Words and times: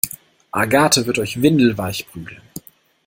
Agathe 0.51 1.05
wird 1.05 1.19
euch 1.19 1.43
windelweich 1.43 2.07
prügeln! 2.07 2.41